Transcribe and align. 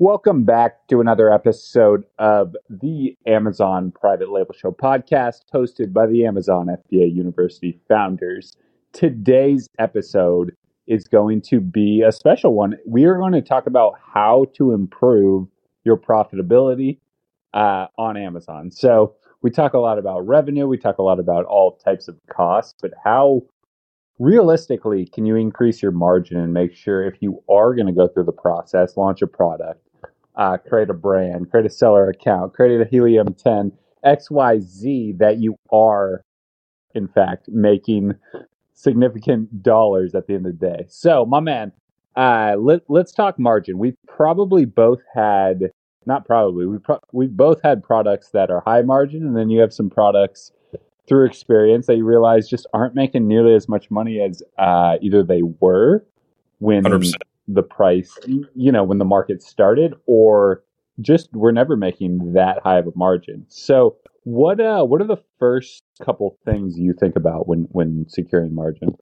Welcome 0.00 0.44
back 0.44 0.88
to 0.88 1.02
another 1.02 1.30
episode 1.30 2.04
of 2.18 2.56
the 2.70 3.18
Amazon 3.26 3.92
Private 3.92 4.30
Label 4.30 4.54
Show 4.54 4.70
podcast, 4.70 5.42
hosted 5.52 5.92
by 5.92 6.06
the 6.06 6.24
Amazon 6.24 6.68
FBA 6.68 7.14
University 7.14 7.78
founders. 7.86 8.56
Today's 8.94 9.68
episode 9.78 10.56
is 10.86 11.06
going 11.06 11.42
to 11.42 11.60
be 11.60 12.00
a 12.00 12.12
special 12.12 12.54
one. 12.54 12.78
We 12.86 13.04
are 13.04 13.18
going 13.18 13.34
to 13.34 13.42
talk 13.42 13.66
about 13.66 13.92
how 14.02 14.46
to 14.54 14.72
improve 14.72 15.48
your 15.84 15.98
profitability 15.98 16.96
uh, 17.52 17.88
on 17.98 18.16
Amazon. 18.16 18.70
So, 18.70 19.16
we 19.42 19.50
talk 19.50 19.74
a 19.74 19.78
lot 19.78 19.98
about 19.98 20.26
revenue, 20.26 20.66
we 20.66 20.78
talk 20.78 20.96
a 20.96 21.02
lot 21.02 21.20
about 21.20 21.44
all 21.44 21.76
types 21.76 22.08
of 22.08 22.16
costs, 22.26 22.74
but 22.80 22.92
how 23.04 23.42
realistically 24.18 25.04
can 25.04 25.26
you 25.26 25.36
increase 25.36 25.82
your 25.82 25.92
margin 25.92 26.38
and 26.38 26.54
make 26.54 26.74
sure 26.74 27.04
if 27.04 27.20
you 27.20 27.42
are 27.50 27.74
going 27.74 27.86
to 27.86 27.92
go 27.92 28.08
through 28.08 28.24
the 28.24 28.32
process, 28.32 28.96
launch 28.96 29.20
a 29.20 29.26
product, 29.26 29.89
uh, 30.40 30.56
create 30.56 30.88
a 30.88 30.94
brand, 30.94 31.50
create 31.50 31.66
a 31.66 31.70
seller 31.70 32.08
account, 32.08 32.54
create 32.54 32.80
a 32.80 32.86
Helium 32.86 33.34
10, 33.34 33.70
XYZ, 34.04 35.18
that 35.18 35.36
you 35.38 35.54
are, 35.70 36.22
in 36.94 37.06
fact, 37.06 37.48
making 37.48 38.14
significant 38.72 39.62
dollars 39.62 40.14
at 40.14 40.26
the 40.26 40.34
end 40.34 40.46
of 40.46 40.58
the 40.58 40.66
day. 40.66 40.86
So, 40.88 41.26
my 41.26 41.40
man, 41.40 41.72
uh, 42.16 42.56
let, 42.58 42.80
let's 42.88 43.12
talk 43.12 43.38
margin. 43.38 43.78
We've 43.78 43.98
probably 44.08 44.64
both 44.64 45.00
had, 45.14 45.72
not 46.06 46.24
probably, 46.24 46.64
we 46.64 46.78
pro- 46.78 47.00
we've 47.12 47.36
both 47.36 47.60
had 47.62 47.84
products 47.84 48.30
that 48.30 48.50
are 48.50 48.62
high 48.66 48.82
margin, 48.82 49.26
and 49.26 49.36
then 49.36 49.50
you 49.50 49.60
have 49.60 49.74
some 49.74 49.90
products 49.90 50.52
through 51.06 51.26
experience 51.26 51.86
that 51.86 51.96
you 51.96 52.04
realize 52.06 52.48
just 52.48 52.66
aren't 52.72 52.94
making 52.94 53.28
nearly 53.28 53.54
as 53.54 53.68
much 53.68 53.90
money 53.90 54.22
as 54.22 54.42
uh, 54.56 54.96
either 55.02 55.22
they 55.22 55.42
were 55.42 56.02
when 56.60 56.84
100% 56.84 57.14
the 57.54 57.62
price, 57.62 58.18
you 58.26 58.72
know, 58.72 58.84
when 58.84 58.98
the 58.98 59.04
market 59.04 59.42
started, 59.42 59.94
or 60.06 60.62
just 61.00 61.30
we're 61.32 61.52
never 61.52 61.76
making 61.76 62.34
that 62.34 62.60
high 62.62 62.78
of 62.78 62.86
a 62.86 62.92
margin. 62.94 63.46
So, 63.48 63.96
what 64.24 64.60
uh, 64.60 64.84
what 64.84 65.00
are 65.00 65.06
the 65.06 65.22
first 65.38 65.82
couple 66.02 66.38
things 66.44 66.78
you 66.78 66.94
think 66.98 67.16
about 67.16 67.48
when 67.48 67.68
when 67.70 68.06
securing 68.08 68.54
margin? 68.54 68.96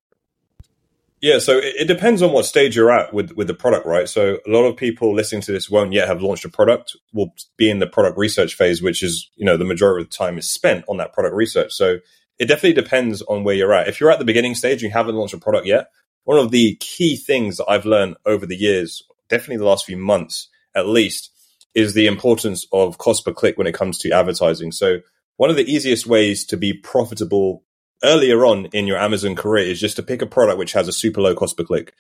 Yeah, 1.20 1.41
so 1.41 1.59
it, 1.59 1.75
it, 1.77 1.89
depends 1.89 2.22
on 2.22 2.33
what 2.33 2.45
stage 2.45 2.77
you're 2.77 2.92
at 2.92 3.12
with 3.12 3.33
with 3.33 3.48
the 3.48 3.55
product, 3.55 3.87
right? 3.87 4.09
So 4.09 4.39
a 4.47 4.50
lot 4.50 4.65
of 4.65 4.77
people 4.77 5.12
listening 5.12 5.42
to 5.42 5.53
this 5.53 5.69
won't 5.69 5.92
yet 5.92 6.06
have 6.06 6.22
launched 6.22 6.44
a 6.44 6.48
product. 6.48 6.97
Will 7.12 7.34
be 7.56 7.69
in 7.69 7.81
the 7.81 7.89
product 7.89 8.17
research 8.17 8.55
phase, 8.55 8.81
which 8.81 9.03
is 9.03 9.28
you 9.34 9.44
know 9.44 9.56
the 9.56 9.65
majority 9.65 10.05
of 10.05 10.11
the 10.11 10.17
time 10.17 10.39
is 10.39 10.48
spent 10.48 10.84
on 10.89 10.98
that 10.98 11.12
product 11.12 11.34
research. 11.34 11.72
So 11.72 11.98
it 12.39 12.47
definitely 12.47 12.81
depends 12.81 13.20
on 13.22 13.42
where 13.42 13.56
you're 13.56 13.72
at. 13.75 13.89
If 13.89 14.00
you're 14.00 14.12
at 14.12 14.20
the 14.20 14.25
beginning 14.25 14.55
stage, 14.55 14.81
you 14.81 14.91
haven't 14.91 15.17
launched 15.17 15.34
a 15.34 15.39
product 15.39 15.67
yet, 15.67 15.91
one 16.29 16.39
of 16.39 16.51
the 16.51 16.77
key 16.79 17.17
things 17.17 17.57
that 17.57 17.71
I've 17.71 17.87
learned 17.87 18.19
over 18.27 18.45
the 18.45 18.55
years, 18.55 19.03
definitely 19.31 19.57
the 19.57 19.65
last 19.65 19.87
few 19.87 19.97
months 19.97 20.51
at 20.77 20.87
least, 20.87 21.31
is 21.75 21.95
the 21.95 22.07
importance 22.07 22.67
of 22.71 22.98
cost 22.98 23.25
per 23.25 23.33
click 23.33 23.57
when 23.57 23.67
it 23.67 23.73
comes 23.73 23.97
to 24.01 24.11
advertising. 24.11 24.71
So 24.71 24.99
one 25.39 25.49
of 25.49 25.56
the 25.56 25.65
easiest 25.65 26.06
ways 26.06 26.45
to 26.49 26.59
be 26.59 26.75
profitable 26.75 27.65
earlier 28.05 28.45
on 28.45 28.67
in 28.75 28.87
your 28.87 28.99
Amazon 28.99 29.37
career 29.37 29.65
is 29.65 29.81
just 29.81 29.97
to 29.97 30.03
pick 30.03 30.21
a 30.21 30.27
product 30.27 30.59
which 30.59 30.75
has 30.75 30.87
a 30.87 30.93
super 30.93 31.23
low 31.23 31.34
cost 31.34 31.56
per 31.56 31.65
click. 31.65 31.95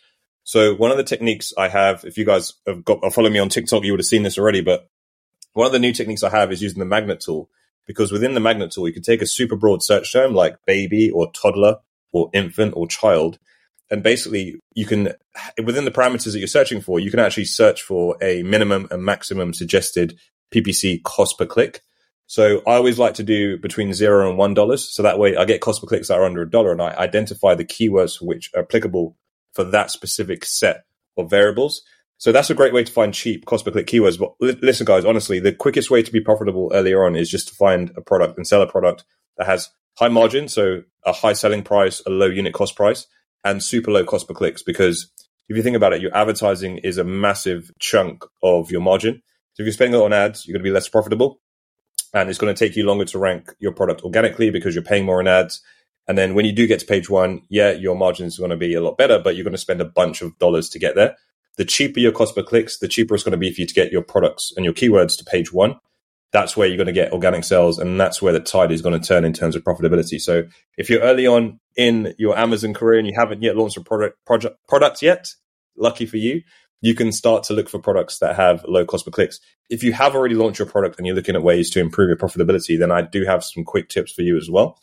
So 0.44 0.74
one 0.74 0.90
of 0.90 0.98
the 0.98 1.04
techniques 1.04 1.54
I 1.56 1.68
have, 1.68 2.04
if 2.04 2.18
you 2.18 2.26
guys 2.26 2.52
have 2.66 2.84
got 2.84 2.98
or 3.02 3.10
follow 3.10 3.30
me 3.30 3.38
on 3.38 3.48
TikTok, 3.48 3.82
you 3.82 3.92
would 3.94 4.00
have 4.00 4.06
seen 4.06 4.24
this 4.24 4.36
already, 4.36 4.60
but 4.60 4.90
one 5.54 5.66
of 5.66 5.72
the 5.72 5.78
new 5.78 5.94
techniques 5.94 6.22
I 6.22 6.28
have 6.28 6.52
is 6.52 6.60
using 6.60 6.80
the 6.80 6.84
magnet 6.84 7.20
tool 7.20 7.48
because 7.86 8.12
within 8.12 8.34
the 8.34 8.40
magnet 8.40 8.72
tool, 8.72 8.88
you 8.88 8.92
can 8.92 9.02
take 9.02 9.22
a 9.22 9.26
super 9.26 9.56
broad 9.56 9.82
search 9.82 10.12
term 10.12 10.34
like 10.34 10.66
baby 10.66 11.10
or 11.10 11.32
toddler 11.32 11.78
or 12.12 12.28
infant 12.34 12.74
or 12.76 12.86
child 12.86 13.38
and 13.90 14.02
basically 14.02 14.60
you 14.74 14.86
can 14.86 15.12
within 15.64 15.84
the 15.84 15.90
parameters 15.90 16.32
that 16.32 16.38
you're 16.38 16.48
searching 16.48 16.80
for 16.80 17.00
you 17.00 17.10
can 17.10 17.20
actually 17.20 17.44
search 17.44 17.82
for 17.82 18.16
a 18.22 18.42
minimum 18.42 18.88
and 18.90 19.02
maximum 19.02 19.52
suggested 19.52 20.18
ppc 20.54 21.02
cost 21.02 21.38
per 21.38 21.46
click. 21.46 21.82
So 22.26 22.58
i 22.66 22.74
always 22.74 22.98
like 22.98 23.14
to 23.14 23.22
do 23.22 23.58
between 23.58 23.92
zero 23.92 24.28
and 24.28 24.38
one 24.38 24.54
dollars. 24.54 24.92
So 24.94 25.02
that 25.02 25.18
way 25.18 25.36
i 25.36 25.44
get 25.44 25.60
cost 25.60 25.80
per 25.80 25.86
clicks 25.86 26.08
that 26.08 26.18
are 26.18 26.24
under 26.24 26.42
a 26.42 26.50
dollar 26.50 26.72
and 26.72 26.82
i 26.82 26.94
identify 26.96 27.54
the 27.54 27.64
keywords 27.64 28.20
which 28.20 28.50
are 28.54 28.62
applicable 28.62 29.16
for 29.54 29.64
that 29.64 29.90
specific 29.90 30.44
set 30.44 30.84
of 31.16 31.30
variables. 31.30 31.82
So 32.18 32.32
that's 32.32 32.50
a 32.50 32.54
great 32.54 32.74
way 32.74 32.82
to 32.82 32.92
find 32.92 33.14
cheap 33.14 33.46
cost 33.46 33.64
per 33.64 33.70
click 33.70 33.86
keywords. 33.86 34.18
But 34.18 34.34
listen 34.62 34.84
guys 34.84 35.04
honestly 35.04 35.40
the 35.40 35.52
quickest 35.52 35.90
way 35.90 36.02
to 36.02 36.12
be 36.12 36.20
profitable 36.20 36.70
earlier 36.74 37.04
on 37.04 37.16
is 37.16 37.30
just 37.30 37.48
to 37.48 37.54
find 37.54 37.92
a 37.96 38.00
product 38.00 38.36
and 38.36 38.46
sell 38.46 38.62
a 38.62 38.66
product 38.66 39.04
that 39.36 39.46
has 39.46 39.70
high 39.98 40.08
margin 40.08 40.46
so 40.48 40.82
a 41.04 41.12
high 41.12 41.32
selling 41.32 41.62
price 41.62 42.00
a 42.06 42.10
low 42.10 42.26
unit 42.26 42.54
cost 42.54 42.76
price 42.76 43.06
and 43.44 43.62
super 43.62 43.90
low 43.90 44.04
cost 44.04 44.28
per 44.28 44.34
clicks 44.34 44.62
because 44.62 45.10
if 45.48 45.56
you 45.56 45.62
think 45.62 45.76
about 45.76 45.92
it, 45.92 46.02
your 46.02 46.14
advertising 46.16 46.78
is 46.78 46.98
a 46.98 47.04
massive 47.04 47.70
chunk 47.78 48.24
of 48.42 48.70
your 48.70 48.80
margin. 48.80 49.22
So 49.54 49.62
if 49.62 49.66
you're 49.66 49.72
spending 49.72 49.98
lot 49.98 50.06
on 50.06 50.12
ads, 50.12 50.46
you're 50.46 50.54
going 50.54 50.62
to 50.62 50.68
be 50.68 50.74
less 50.74 50.88
profitable 50.88 51.40
and 52.14 52.28
it's 52.28 52.38
going 52.38 52.54
to 52.54 52.58
take 52.58 52.76
you 52.76 52.84
longer 52.84 53.04
to 53.06 53.18
rank 53.18 53.54
your 53.58 53.72
product 53.72 54.02
organically 54.02 54.50
because 54.50 54.74
you're 54.74 54.84
paying 54.84 55.04
more 55.04 55.20
in 55.20 55.28
ads. 55.28 55.62
And 56.06 56.16
then 56.16 56.34
when 56.34 56.44
you 56.44 56.52
do 56.52 56.66
get 56.66 56.80
to 56.80 56.86
page 56.86 57.10
one, 57.10 57.42
yeah, 57.48 57.72
your 57.72 57.96
margins 57.96 58.38
are 58.38 58.42
going 58.42 58.50
to 58.50 58.56
be 58.56 58.74
a 58.74 58.80
lot 58.80 58.96
better, 58.96 59.18
but 59.18 59.36
you're 59.36 59.44
going 59.44 59.52
to 59.52 59.58
spend 59.58 59.80
a 59.80 59.86
bunch 59.86 60.22
of 60.22 60.38
dollars 60.38 60.68
to 60.70 60.78
get 60.78 60.94
there. 60.94 61.16
The 61.56 61.64
cheaper 61.64 62.00
your 62.00 62.12
cost 62.12 62.34
per 62.34 62.42
clicks, 62.42 62.78
the 62.78 62.88
cheaper 62.88 63.14
it's 63.14 63.24
going 63.24 63.32
to 63.32 63.38
be 63.38 63.52
for 63.52 63.60
you 63.60 63.66
to 63.66 63.74
get 63.74 63.92
your 63.92 64.02
products 64.02 64.52
and 64.56 64.64
your 64.64 64.74
keywords 64.74 65.18
to 65.18 65.24
page 65.24 65.52
one 65.52 65.78
that's 66.32 66.56
where 66.56 66.68
you're 66.68 66.76
going 66.76 66.86
to 66.86 66.92
get 66.92 67.12
organic 67.12 67.44
sales 67.44 67.78
and 67.78 67.98
that's 67.98 68.20
where 68.20 68.32
the 68.32 68.40
tide 68.40 68.70
is 68.70 68.82
going 68.82 68.98
to 68.98 69.06
turn 69.06 69.24
in 69.24 69.32
terms 69.32 69.56
of 69.56 69.64
profitability. 69.64 70.20
So 70.20 70.44
if 70.76 70.90
you're 70.90 71.00
early 71.00 71.26
on 71.26 71.58
in 71.76 72.14
your 72.18 72.36
Amazon 72.38 72.74
career 72.74 72.98
and 72.98 73.08
you 73.08 73.14
haven't 73.16 73.42
yet 73.42 73.56
launched 73.56 73.78
a 73.78 73.80
product 73.80 74.22
project 74.26 74.56
product 74.68 75.02
yet, 75.02 75.32
lucky 75.76 76.04
for 76.04 76.18
you, 76.18 76.42
you 76.80 76.94
can 76.94 77.12
start 77.12 77.44
to 77.44 77.54
look 77.54 77.68
for 77.68 77.78
products 77.78 78.18
that 78.18 78.36
have 78.36 78.64
low 78.68 78.84
cost 78.84 79.04
per 79.04 79.10
clicks. 79.10 79.40
If 79.70 79.82
you 79.82 79.92
have 79.92 80.14
already 80.14 80.34
launched 80.34 80.58
your 80.58 80.68
product 80.68 80.98
and 80.98 81.06
you're 81.06 81.16
looking 81.16 81.34
at 81.34 81.42
ways 81.42 81.70
to 81.70 81.80
improve 81.80 82.08
your 82.08 82.18
profitability, 82.18 82.78
then 82.78 82.92
I 82.92 83.02
do 83.02 83.24
have 83.24 83.42
some 83.42 83.64
quick 83.64 83.88
tips 83.88 84.12
for 84.12 84.22
you 84.22 84.36
as 84.36 84.50
well. 84.50 84.78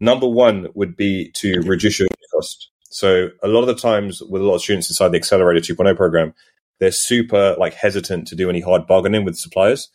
Number 0.00 0.28
one 0.28 0.68
would 0.74 0.96
be 0.96 1.30
to 1.36 1.60
reduce 1.60 2.00
your 2.00 2.08
cost. 2.32 2.70
So 2.90 3.28
a 3.42 3.48
lot 3.48 3.60
of 3.60 3.66
the 3.68 3.74
times 3.74 4.22
with 4.22 4.42
a 4.42 4.44
lot 4.44 4.56
of 4.56 4.62
students 4.62 4.90
inside 4.90 5.10
the 5.10 5.18
Accelerator 5.18 5.60
2.0 5.74 5.96
program, 5.96 6.34
they're 6.80 6.90
super 6.90 7.54
like 7.58 7.74
hesitant 7.74 8.26
to 8.28 8.36
do 8.36 8.50
any 8.50 8.60
hard 8.60 8.86
bargaining 8.86 9.24
with 9.24 9.36
suppliers 9.36 9.90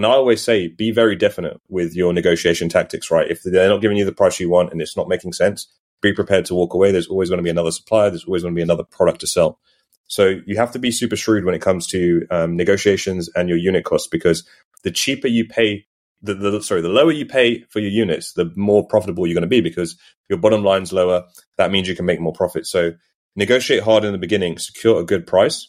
and 0.00 0.06
I 0.06 0.12
always 0.12 0.42
say, 0.42 0.66
be 0.66 0.92
very 0.92 1.14
definite 1.14 1.60
with 1.68 1.94
your 1.94 2.14
negotiation 2.14 2.70
tactics, 2.70 3.10
right? 3.10 3.30
If 3.30 3.42
they're 3.42 3.68
not 3.68 3.82
giving 3.82 3.98
you 3.98 4.06
the 4.06 4.12
price 4.12 4.40
you 4.40 4.48
want 4.48 4.72
and 4.72 4.80
it's 4.80 4.96
not 4.96 5.08
making 5.08 5.34
sense, 5.34 5.66
be 6.00 6.14
prepared 6.14 6.46
to 6.46 6.54
walk 6.54 6.72
away. 6.72 6.90
There's 6.90 7.08
always 7.08 7.28
going 7.28 7.36
to 7.36 7.44
be 7.44 7.50
another 7.50 7.70
supplier. 7.70 8.08
There's 8.08 8.24
always 8.24 8.40
going 8.40 8.54
to 8.54 8.58
be 8.58 8.62
another 8.62 8.82
product 8.82 9.20
to 9.20 9.26
sell. 9.26 9.58
So 10.06 10.40
you 10.46 10.56
have 10.56 10.72
to 10.72 10.78
be 10.78 10.90
super 10.90 11.16
shrewd 11.16 11.44
when 11.44 11.54
it 11.54 11.60
comes 11.60 11.86
to 11.88 12.26
um, 12.30 12.56
negotiations 12.56 13.28
and 13.36 13.50
your 13.50 13.58
unit 13.58 13.84
costs 13.84 14.08
because 14.08 14.48
the 14.84 14.90
cheaper 14.90 15.28
you 15.28 15.44
pay, 15.44 15.84
the, 16.22 16.32
the 16.32 16.62
sorry, 16.62 16.80
the 16.80 16.88
lower 16.88 17.12
you 17.12 17.26
pay 17.26 17.64
for 17.64 17.80
your 17.80 17.90
units, 17.90 18.32
the 18.32 18.50
more 18.56 18.88
profitable 18.88 19.26
you're 19.26 19.34
going 19.34 19.42
to 19.42 19.48
be 19.48 19.60
because 19.60 19.98
your 20.30 20.38
bottom 20.38 20.64
line's 20.64 20.94
lower. 20.94 21.26
That 21.58 21.70
means 21.70 21.88
you 21.88 21.94
can 21.94 22.06
make 22.06 22.20
more 22.20 22.32
profit. 22.32 22.66
So 22.66 22.94
negotiate 23.36 23.82
hard 23.82 24.04
in 24.04 24.12
the 24.12 24.18
beginning, 24.18 24.56
secure 24.56 24.98
a 24.98 25.04
good 25.04 25.26
price, 25.26 25.68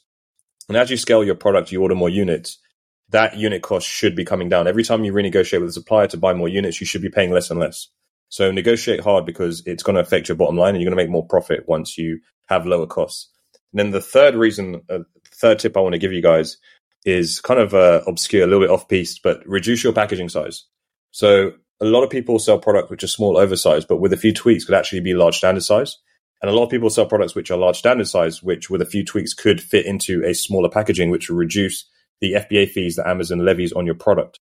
and 0.70 0.78
as 0.78 0.90
you 0.90 0.96
scale 0.96 1.22
your 1.22 1.36
product, 1.36 1.74
you 1.74 1.82
order 1.82 1.96
more 1.96 2.10
units 2.10 2.60
that 3.12 3.38
unit 3.38 3.62
cost 3.62 3.88
should 3.88 4.16
be 4.16 4.26
coming 4.26 4.50
down. 4.50 4.68
Every 4.68 4.84
time 4.84 5.04
you 5.04 5.14
renegotiate 5.14 5.60
with 5.60 5.70
a 5.70 5.74
supplier 5.74 6.08
to 6.08 6.18
buy 6.18 6.34
more 6.34 6.50
units, 6.50 6.80
you 6.80 6.88
should 6.88 7.02
be 7.02 7.10
paying 7.10 7.32
less 7.32 7.50
and 7.50 7.60
less. 7.60 7.88
So 8.30 8.52
negotiate 8.52 9.02
hard 9.02 9.26
because 9.26 9.62
it's 9.66 9.84
going 9.84 9.96
to 9.96 10.02
affect 10.02 10.30
your 10.30 10.38
bottom 10.38 10.58
line 10.58 10.74
and 10.74 10.82
you're 10.82 10.90
going 10.90 10.98
to 10.98 11.04
make 11.04 11.12
more 11.12 11.28
profit 11.28 11.68
once 11.68 11.98
you 11.98 12.22
have 12.48 12.66
lower 12.66 12.88
costs. 12.88 13.30
And 13.74 13.80
then 13.80 13.92
the 13.92 14.02
third 14.02 14.36
reason, 14.36 14.82
uh, 14.90 15.00
third 15.34 15.60
tip 15.60 15.76
I 15.76 15.82
want 15.82 15.94
to 15.94 16.00
give 16.00 16.14
you 16.14 16.22
guys 16.22 16.58
is 17.06 17.42
kind 17.42 17.60
of 17.60 17.74
uh, 17.74 18.02
obscure, 18.08 18.44
a 18.44 18.48
little 18.48 18.62
bit 18.62 18.70
off 18.70 18.88
piece, 18.88 19.20
but 19.20 19.42
reduce 19.46 19.84
your 19.84 19.94
packaging 19.94 20.30
size. 20.30 20.66
So 21.12 21.54
a 21.82 21.86
lot 21.86 22.04
of 22.04 22.10
people 22.10 22.40
sell 22.40 22.60
products 22.60 22.90
which 22.90 23.04
are 23.04 23.08
small, 23.08 23.38
oversized, 23.38 23.88
but 23.88 24.00
with 24.00 24.14
a 24.14 24.18
few 24.18 24.34
tweaks 24.34 24.64
could 24.64 24.76
actually 24.76 25.02
be 25.02 25.14
large 25.14 25.38
standard 25.38 25.64
size. 25.64 25.98
And 26.42 26.50
a 26.50 26.54
lot 26.54 26.64
of 26.64 26.70
people 26.70 26.90
sell 26.90 27.06
products 27.06 27.36
which 27.36 27.52
are 27.52 27.58
large 27.58 27.78
standard 27.78 28.08
size, 28.08 28.42
which 28.42 28.70
with 28.70 28.82
a 28.82 28.86
few 28.86 29.04
tweaks 29.04 29.34
could 29.34 29.62
fit 29.62 29.86
into 29.86 30.24
a 30.24 30.34
smaller 30.34 30.70
packaging, 30.70 31.10
which 31.10 31.30
will 31.30 31.38
reduce 31.38 31.86
the 32.22 32.34
FBA 32.34 32.70
fees 32.70 32.96
that 32.96 33.08
Amazon 33.08 33.44
levies 33.44 33.74
on 33.74 33.86
your 33.86 33.96
product. 33.96 34.40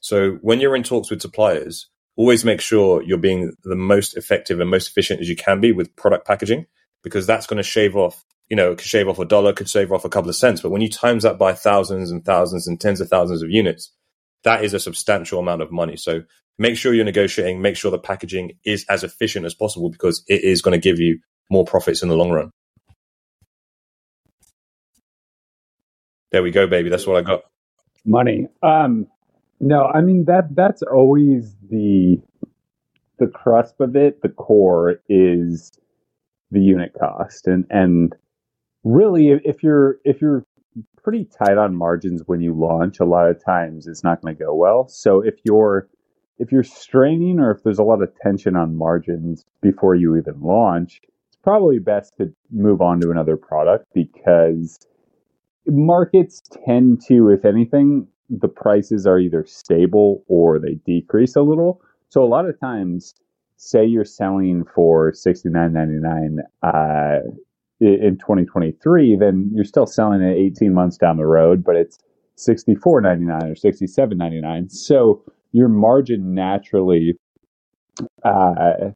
So 0.00 0.38
when 0.42 0.60
you're 0.60 0.76
in 0.76 0.82
talks 0.82 1.10
with 1.10 1.22
suppliers, 1.22 1.88
always 2.16 2.44
make 2.44 2.60
sure 2.60 3.02
you're 3.02 3.18
being 3.18 3.52
the 3.64 3.76
most 3.76 4.16
effective 4.16 4.60
and 4.60 4.70
most 4.70 4.88
efficient 4.88 5.20
as 5.20 5.28
you 5.28 5.36
can 5.36 5.60
be 5.60 5.72
with 5.72 5.96
product 5.96 6.26
packaging, 6.26 6.66
because 7.02 7.26
that's 7.26 7.46
going 7.46 7.56
to 7.56 7.62
shave 7.62 7.96
off, 7.96 8.24
you 8.48 8.56
know, 8.56 8.74
could 8.74 8.86
shave 8.86 9.08
off 9.08 9.18
a 9.18 9.24
dollar, 9.24 9.52
could 9.52 9.68
shave 9.68 9.92
off 9.92 10.04
a 10.04 10.08
couple 10.08 10.28
of 10.28 10.36
cents. 10.36 10.60
But 10.60 10.70
when 10.70 10.82
you 10.82 10.90
times 10.90 11.22
that 11.22 11.38
by 11.38 11.54
thousands 11.54 12.10
and 12.10 12.24
thousands 12.24 12.66
and 12.66 12.80
tens 12.80 13.00
of 13.00 13.08
thousands 13.08 13.42
of 13.42 13.50
units, 13.50 13.92
that 14.44 14.64
is 14.64 14.74
a 14.74 14.80
substantial 14.80 15.38
amount 15.38 15.62
of 15.62 15.72
money. 15.72 15.96
So 15.96 16.22
make 16.58 16.76
sure 16.76 16.92
you're 16.92 17.04
negotiating, 17.04 17.62
make 17.62 17.76
sure 17.76 17.90
the 17.90 17.98
packaging 17.98 18.52
is 18.64 18.84
as 18.88 19.04
efficient 19.04 19.46
as 19.46 19.54
possible 19.54 19.88
because 19.88 20.22
it 20.28 20.42
is 20.44 20.62
going 20.62 20.78
to 20.78 20.88
give 20.88 20.98
you 20.98 21.20
more 21.50 21.64
profits 21.64 22.02
in 22.02 22.08
the 22.08 22.16
long 22.16 22.30
run. 22.30 22.50
There 26.32 26.42
we 26.42 26.50
go, 26.50 26.66
baby. 26.66 26.88
That's 26.88 27.06
what 27.06 27.16
I 27.16 27.22
got. 27.22 27.42
Money. 28.04 28.48
Um, 28.62 29.06
no, 29.60 29.84
I 29.86 30.00
mean 30.00 30.24
that 30.24 30.54
that's 30.54 30.82
always 30.82 31.54
the 31.70 32.20
the 33.18 33.28
crust 33.28 33.76
of 33.80 33.94
it. 33.94 34.22
The 34.22 34.28
core 34.28 35.00
is 35.08 35.70
the 36.50 36.60
unit 36.60 36.92
cost, 36.98 37.46
and 37.46 37.64
and 37.70 38.14
really, 38.82 39.28
if 39.28 39.62
you're 39.62 39.98
if 40.04 40.20
you're 40.20 40.44
pretty 41.02 41.24
tight 41.24 41.58
on 41.58 41.74
margins 41.74 42.22
when 42.26 42.40
you 42.40 42.54
launch. 42.54 43.00
A 43.00 43.04
lot 43.04 43.28
of 43.28 43.44
times 43.44 43.86
it's 43.86 44.04
not 44.04 44.22
going 44.22 44.36
to 44.36 44.44
go 44.44 44.54
well. 44.54 44.88
So 44.88 45.20
if 45.20 45.34
you're 45.44 45.88
if 46.38 46.50
you're 46.50 46.64
straining 46.64 47.38
or 47.38 47.50
if 47.50 47.62
there's 47.62 47.78
a 47.78 47.84
lot 47.84 48.02
of 48.02 48.12
tension 48.22 48.56
on 48.56 48.76
margins 48.76 49.44
before 49.60 49.94
you 49.94 50.16
even 50.16 50.40
launch, 50.40 51.00
it's 51.28 51.36
probably 51.42 51.78
best 51.78 52.16
to 52.18 52.32
move 52.50 52.80
on 52.80 53.00
to 53.00 53.10
another 53.10 53.36
product 53.36 53.86
because 53.94 54.78
markets 55.66 56.42
tend 56.66 57.02
to, 57.08 57.28
if 57.30 57.44
anything, 57.44 58.06
the 58.30 58.48
prices 58.48 59.06
are 59.06 59.18
either 59.18 59.44
stable 59.46 60.24
or 60.28 60.58
they 60.58 60.74
decrease 60.86 61.36
a 61.36 61.42
little. 61.42 61.80
So 62.08 62.22
a 62.22 62.26
lot 62.26 62.48
of 62.48 62.58
times, 62.58 63.14
say 63.56 63.84
you're 63.84 64.04
selling 64.04 64.64
for 64.74 65.12
sixty 65.12 65.48
nine 65.48 65.72
ninety 65.72 65.98
nine 66.00 66.38
uh, 66.62 67.20
in 67.80 68.16
2023, 68.18 69.16
then 69.16 69.50
you're 69.52 69.64
still 69.64 69.86
selling 69.86 70.22
it 70.22 70.36
18 70.36 70.72
months 70.72 70.96
down 70.96 71.16
the 71.16 71.26
road, 71.26 71.64
but 71.64 71.74
it's 71.74 71.98
64.99 72.38 73.42
or 73.42 73.54
67.99. 73.54 74.70
So 74.70 75.22
your 75.50 75.68
margin 75.68 76.34
naturally 76.34 77.14
uh, 78.24 78.90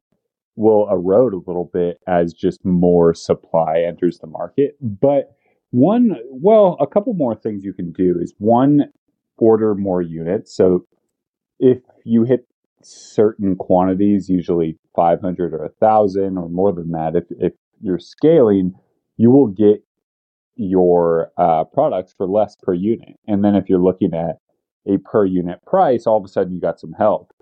will 0.55 0.89
erode 0.89 1.33
a 1.33 1.37
little 1.37 1.69
bit 1.73 1.99
as 2.07 2.33
just 2.33 2.63
more 2.63 3.13
supply 3.13 3.83
enters 3.85 4.19
the 4.19 4.27
market. 4.27 4.77
But 4.81 5.35
one, 5.71 6.15
well, 6.29 6.77
a 6.79 6.87
couple 6.87 7.13
more 7.13 7.35
things 7.35 7.63
you 7.63 7.73
can 7.73 7.91
do 7.91 8.17
is 8.19 8.33
one, 8.37 8.85
order 9.37 9.75
more 9.75 10.01
units. 10.01 10.55
So 10.55 10.85
if 11.59 11.79
you 12.05 12.23
hit 12.23 12.47
certain 12.81 13.55
quantities, 13.55 14.29
usually 14.29 14.77
500 14.95 15.53
or 15.53 15.59
1,000 15.59 16.37
or 16.37 16.49
more 16.49 16.71
than 16.71 16.91
that, 16.91 17.15
if, 17.15 17.25
if 17.39 17.53
you're 17.81 17.99
scaling, 17.99 18.73
you 19.17 19.29
will 19.31 19.47
get 19.47 19.83
your 20.55 21.31
uh, 21.37 21.63
products 21.65 22.13
for 22.17 22.27
less 22.27 22.55
per 22.55 22.73
unit. 22.73 23.19
And 23.27 23.43
then 23.43 23.55
if 23.55 23.69
you're 23.69 23.83
looking 23.83 24.13
at 24.13 24.37
a 24.87 24.97
per 24.99 25.25
unit 25.25 25.63
price, 25.65 26.07
all 26.07 26.17
of 26.17 26.25
a 26.25 26.27
sudden 26.27 26.53
you 26.53 26.61
got 26.61 26.79
some 26.79 26.93
help. 26.93 27.33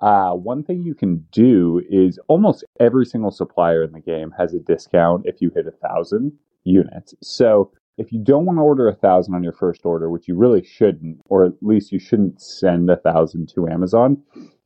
Uh, 0.00 0.32
one 0.32 0.62
thing 0.62 0.82
you 0.82 0.94
can 0.94 1.26
do 1.32 1.82
is 1.88 2.18
almost 2.28 2.64
every 2.78 3.04
single 3.06 3.30
supplier 3.30 3.82
in 3.82 3.92
the 3.92 4.00
game 4.00 4.32
has 4.38 4.52
a 4.54 4.58
discount 4.58 5.24
if 5.26 5.40
you 5.40 5.50
hit 5.54 5.66
a 5.66 5.88
thousand 5.88 6.32
units. 6.66 7.14
So 7.22 7.72
if 7.98 8.12
you 8.12 8.22
don't 8.22 8.44
want 8.44 8.58
to 8.58 8.62
order 8.62 8.88
a 8.88 8.94
thousand 8.94 9.34
on 9.34 9.42
your 9.42 9.52
first 9.52 9.86
order, 9.86 10.10
which 10.10 10.28
you 10.28 10.36
really 10.36 10.64
shouldn't, 10.64 11.20
or 11.26 11.46
at 11.46 11.54
least 11.62 11.92
you 11.92 11.98
shouldn't 11.98 12.42
send 12.42 12.90
a 12.90 12.96
thousand 12.96 13.48
to 13.54 13.68
Amazon, 13.68 14.22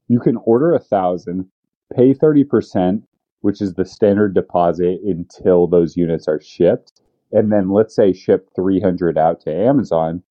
you 0.08 0.19
can 0.19 0.37
order 0.44 0.75
a 0.75 0.81
thousand, 0.81 1.49
pay 1.94 2.12
30%, 2.12 3.02
which 3.43 3.61
is 3.62 3.75
the 3.75 3.85
standard 3.85 4.35
deposit 4.35 5.00
until 5.05 5.67
those 5.67 5.97
units 5.97 6.26
are 6.26 6.41
shipped. 6.41 7.00
And 7.32 7.52
then 7.52 7.70
let's 7.70 7.94
say 7.94 8.12
ship 8.12 8.49
300 8.56 9.17
out 9.17 9.41
to 9.43 9.55
Amazon, 9.55 10.23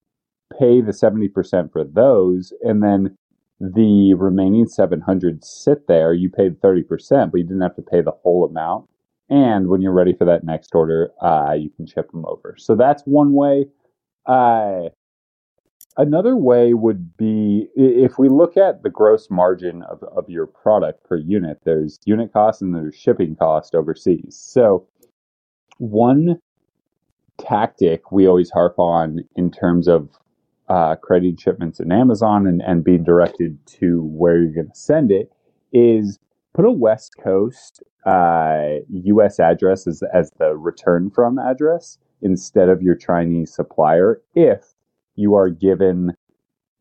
pay 0.59 0.81
the 0.81 0.91
70% 0.91 1.71
for 1.71 1.85
those, 1.85 2.51
and 2.61 2.83
then 2.83 3.15
the 3.61 4.13
remaining 4.15 4.67
700 4.67 5.43
sit 5.43 5.87
there. 5.87 6.13
You 6.13 6.29
paid 6.29 6.61
30%, 6.61 7.31
but 7.31 7.37
you 7.37 7.43
didn't 7.43 7.61
have 7.61 7.75
to 7.75 7.81
pay 7.81 8.01
the 8.01 8.11
whole 8.11 8.45
amount. 8.45 8.89
And 9.29 9.67
when 9.67 9.81
you're 9.81 9.93
ready 9.93 10.13
for 10.13 10.25
that 10.25 10.43
next 10.43 10.73
order, 10.73 11.11
uh, 11.21 11.53
you 11.53 11.69
can 11.69 11.85
ship 11.85 12.11
them 12.11 12.25
over. 12.25 12.55
So 12.57 12.75
that's 12.75 13.03
one 13.03 13.33
way. 13.33 13.67
Uh, 14.25 14.89
another 15.97 16.35
way 16.35 16.73
would 16.73 17.15
be 17.17 17.67
if 17.75 18.17
we 18.17 18.29
look 18.29 18.57
at 18.57 18.83
the 18.83 18.89
gross 18.89 19.29
margin 19.29 19.83
of, 19.83 20.01
of 20.03 20.29
your 20.29 20.47
product 20.47 21.03
per 21.03 21.17
unit, 21.17 21.59
there's 21.63 21.99
unit 22.05 22.33
cost 22.33 22.61
and 22.61 22.73
there's 22.73 22.95
shipping 22.95 23.35
cost 23.35 23.75
overseas. 23.75 24.35
So 24.35 24.87
one 25.77 26.39
tactic 27.37 28.11
we 28.11 28.27
always 28.27 28.49
harp 28.49 28.77
on 28.79 29.19
in 29.35 29.51
terms 29.51 29.87
of 29.87 30.09
uh, 30.67 30.95
creating 30.95 31.37
shipments 31.37 31.79
in 31.79 31.91
Amazon 31.91 32.45
and, 32.45 32.61
and 32.61 32.83
being 32.83 33.03
directed 33.03 33.57
to 33.65 34.03
where 34.03 34.37
you're 34.37 34.53
going 34.53 34.69
to 34.69 34.75
send 34.75 35.11
it 35.11 35.31
is 35.73 36.19
put 36.59 36.67
a 36.67 36.71
West 36.71 37.15
Coast 37.23 37.81
uh, 38.05 38.79
US 38.89 39.39
address 39.39 39.87
as, 39.87 40.03
as 40.13 40.29
the 40.39 40.57
return 40.57 41.09
from 41.09 41.39
address 41.39 41.97
instead 42.21 42.67
of 42.67 42.81
your 42.81 42.95
Chinese 42.95 43.53
supplier 43.53 44.21
if 44.35 44.73
you 45.15 45.35
are 45.35 45.49
given 45.49 46.11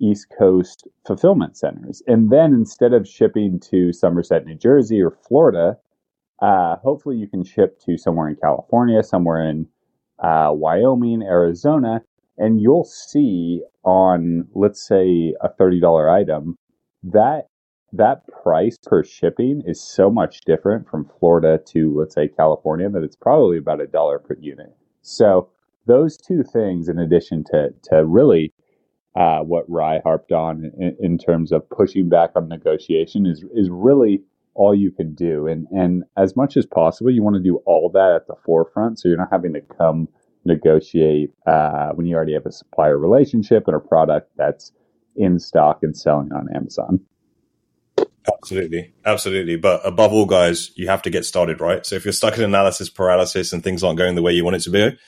East 0.00 0.26
Coast 0.36 0.88
fulfillment 1.06 1.56
centers. 1.56 2.02
And 2.08 2.32
then 2.32 2.54
instead 2.54 2.92
of 2.92 3.06
shipping 3.06 3.60
to 3.70 3.92
Somerset, 3.92 4.46
New 4.46 4.56
Jersey 4.56 5.00
or 5.00 5.12
Florida, 5.12 5.78
uh, 6.42 6.74
hopefully 6.82 7.16
you 7.16 7.28
can 7.28 7.44
ship 7.44 7.78
to 7.86 7.96
somewhere 7.96 8.28
in 8.28 8.34
California, 8.34 9.00
somewhere 9.04 9.48
in 9.48 9.68
uh, 10.18 10.50
Wyoming, 10.50 11.22
Arizona, 11.22 12.02
and 12.36 12.60
you'll 12.60 12.82
see 12.82 13.62
on, 13.84 14.48
let's 14.56 14.84
say, 14.84 15.36
a 15.40 15.48
$30 15.48 16.12
item, 16.12 16.58
that 17.04 17.46
that 17.92 18.26
price 18.28 18.78
per 18.82 19.02
shipping 19.02 19.62
is 19.66 19.80
so 19.80 20.10
much 20.10 20.42
different 20.42 20.88
from 20.88 21.10
Florida 21.18 21.58
to, 21.68 21.94
let's 21.98 22.14
say, 22.14 22.28
California 22.28 22.88
that 22.88 23.02
it's 23.02 23.16
probably 23.16 23.58
about 23.58 23.80
a 23.80 23.86
dollar 23.86 24.18
per 24.18 24.36
unit. 24.38 24.76
So 25.02 25.48
those 25.86 26.16
two 26.16 26.42
things, 26.42 26.88
in 26.88 26.98
addition 26.98 27.44
to 27.44 27.70
to 27.84 28.04
really 28.04 28.52
uh, 29.16 29.40
what 29.40 29.68
Rye 29.68 30.00
harped 30.04 30.32
on 30.32 30.70
in, 30.78 30.96
in, 31.00 31.18
terms 31.18 31.50
of 31.50 31.68
pushing 31.70 32.08
back 32.08 32.30
on 32.36 32.48
negotiation, 32.48 33.26
is 33.26 33.44
is 33.54 33.70
really 33.70 34.22
all 34.54 34.74
you 34.74 34.90
can 34.90 35.14
do. 35.14 35.46
And 35.46 35.66
and 35.70 36.04
as 36.16 36.36
much 36.36 36.56
as 36.56 36.66
possible, 36.66 37.10
you 37.10 37.22
want 37.22 37.36
to 37.36 37.42
do 37.42 37.56
all 37.64 37.90
that 37.94 38.12
at 38.14 38.26
the 38.26 38.36
forefront, 38.44 38.98
so 38.98 39.08
you're 39.08 39.16
not 39.16 39.32
having 39.32 39.54
to 39.54 39.62
come 39.62 40.08
negotiate 40.44 41.30
uh, 41.46 41.90
when 41.94 42.06
you 42.06 42.14
already 42.14 42.34
have 42.34 42.46
a 42.46 42.52
supplier 42.52 42.98
relationship 42.98 43.64
and 43.66 43.74
a 43.74 43.80
product 43.80 44.30
that's 44.36 44.72
in 45.16 45.38
stock 45.38 45.80
and 45.82 45.96
selling 45.96 46.32
on 46.32 46.54
Amazon. 46.54 47.00
Absolutely, 48.32 48.92
absolutely. 49.04 49.56
But 49.56 49.80
above 49.84 50.12
all, 50.12 50.26
guys, 50.26 50.70
you 50.76 50.88
have 50.88 51.02
to 51.02 51.10
get 51.10 51.24
started, 51.24 51.60
right? 51.60 51.84
So 51.84 51.96
if 51.96 52.04
you're 52.04 52.12
stuck 52.12 52.36
in 52.36 52.44
analysis 52.44 52.90
paralysis 52.90 53.52
and 53.52 53.62
things 53.62 53.82
aren't 53.82 53.98
going 53.98 54.14
the 54.14 54.22
way 54.22 54.32
you 54.32 54.44
want 54.44 54.56
it 54.56 54.62
to 54.62 54.70
be, 54.70 54.98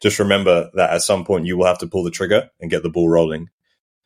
just 0.00 0.18
remember 0.18 0.70
that 0.74 0.90
at 0.90 1.02
some 1.02 1.24
point 1.24 1.46
you 1.46 1.56
will 1.56 1.66
have 1.66 1.78
to 1.78 1.86
pull 1.86 2.02
the 2.04 2.10
trigger 2.10 2.50
and 2.60 2.70
get 2.70 2.82
the 2.82 2.90
ball 2.90 3.08
rolling. 3.08 3.50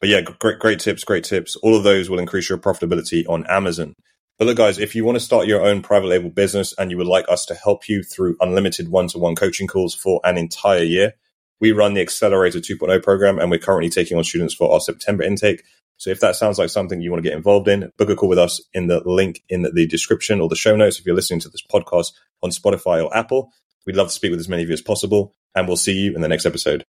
But 0.00 0.08
yeah, 0.08 0.22
great, 0.22 0.58
great 0.58 0.80
tips, 0.80 1.04
great 1.04 1.24
tips. 1.24 1.56
All 1.56 1.76
of 1.76 1.84
those 1.84 2.10
will 2.10 2.18
increase 2.18 2.48
your 2.48 2.58
profitability 2.58 3.24
on 3.28 3.46
Amazon. 3.46 3.94
But 4.38 4.46
look, 4.46 4.56
guys, 4.56 4.78
if 4.78 4.96
you 4.96 5.04
want 5.04 5.16
to 5.16 5.20
start 5.20 5.46
your 5.46 5.62
own 5.64 5.80
private 5.80 6.08
label 6.08 6.30
business 6.30 6.74
and 6.76 6.90
you 6.90 6.96
would 6.96 7.06
like 7.06 7.24
us 7.28 7.46
to 7.46 7.54
help 7.54 7.88
you 7.88 8.02
through 8.02 8.36
unlimited 8.40 8.88
one 8.88 9.06
to 9.08 9.18
one 9.18 9.36
coaching 9.36 9.68
calls 9.68 9.94
for 9.94 10.20
an 10.24 10.36
entire 10.36 10.82
year, 10.82 11.14
we 11.60 11.72
run 11.72 11.94
the 11.94 12.00
Accelerator 12.00 12.58
2.0 12.58 13.02
program 13.02 13.38
and 13.38 13.50
we're 13.50 13.58
currently 13.58 13.90
taking 13.90 14.16
on 14.16 14.24
students 14.24 14.54
for 14.54 14.72
our 14.72 14.80
September 14.80 15.22
intake. 15.22 15.62
So 15.96 16.10
if 16.10 16.20
that 16.20 16.36
sounds 16.36 16.58
like 16.58 16.70
something 16.70 17.00
you 17.00 17.10
want 17.10 17.22
to 17.22 17.28
get 17.28 17.36
involved 17.36 17.68
in, 17.68 17.90
book 17.96 18.10
a 18.10 18.16
call 18.16 18.28
with 18.28 18.38
us 18.38 18.60
in 18.72 18.88
the 18.88 19.00
link 19.04 19.42
in 19.48 19.62
the 19.62 19.86
description 19.86 20.40
or 20.40 20.48
the 20.48 20.56
show 20.56 20.76
notes 20.76 20.98
if 20.98 21.06
you're 21.06 21.14
listening 21.14 21.40
to 21.40 21.48
this 21.48 21.62
podcast 21.62 22.12
on 22.42 22.50
Spotify 22.50 23.02
or 23.02 23.16
Apple. 23.16 23.52
We'd 23.86 23.96
love 23.96 24.08
to 24.08 24.14
speak 24.14 24.30
with 24.30 24.40
as 24.40 24.48
many 24.48 24.62
of 24.62 24.68
you 24.68 24.72
as 24.72 24.80
possible, 24.80 25.34
and 25.54 25.68
we'll 25.68 25.76
see 25.76 25.92
you 25.92 26.14
in 26.14 26.20
the 26.20 26.28
next 26.28 26.46
episode. 26.46 26.84